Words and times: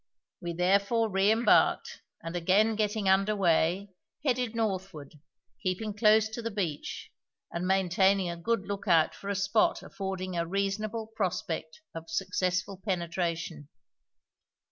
We 0.41 0.53
therefore 0.53 1.11
re 1.11 1.29
embarked 1.29 2.01
and, 2.23 2.35
again 2.35 2.75
getting 2.75 3.07
under 3.07 3.35
way, 3.35 3.91
headed 4.25 4.55
northward, 4.55 5.13
keeping 5.61 5.93
close 5.95 6.27
to 6.29 6.41
the 6.41 6.49
beach 6.49 7.11
and 7.51 7.67
maintaining 7.67 8.27
a 8.27 8.35
good 8.35 8.65
look 8.65 8.87
out 8.87 9.13
for 9.13 9.29
a 9.29 9.35
spot 9.35 9.83
affording 9.83 10.35
a 10.35 10.47
reasonable 10.47 11.11
prospect 11.15 11.81
of 11.93 12.09
successful 12.09 12.81
penetration. 12.83 13.69